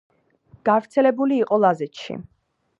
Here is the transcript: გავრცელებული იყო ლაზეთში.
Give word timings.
გავრცელებული 0.69 1.39
იყო 1.45 1.61
ლაზეთში. 1.67 2.21